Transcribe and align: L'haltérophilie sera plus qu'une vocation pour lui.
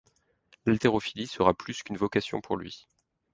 L'haltérophilie 0.65 1.27
sera 1.27 1.53
plus 1.53 1.83
qu'une 1.83 1.95
vocation 1.95 2.41
pour 2.41 2.57
lui. 2.57 2.87